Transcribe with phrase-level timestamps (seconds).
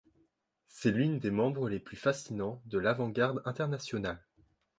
[0.67, 4.25] C'est l'une des membres les plus fascinants de l’avant-garde internationale.